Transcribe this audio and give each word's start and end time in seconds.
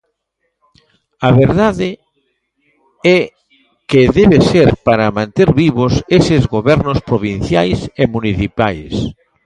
A 1.27 1.29
verdade 1.41 1.89
é 3.17 3.19
que 3.89 4.01
debe 4.17 4.39
ser 4.51 4.69
para 4.87 5.15
manter 5.19 5.47
vivos 5.63 5.93
eses 6.17 6.43
gobernos 6.55 6.99
provinciais 7.09 7.79
e 8.03 8.05
municipais. 8.15 8.93